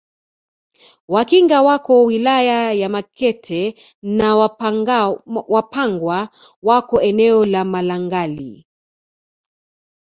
[1.13, 4.35] Wakinga wako wilaya ya Makete na
[5.47, 6.29] Wapangwa
[6.61, 8.65] wako eneo la Malangali